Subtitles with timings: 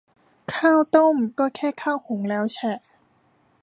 [0.53, 2.79] ข้าวต้ม ก็แค่ข้าวหุงแล้วแฉะ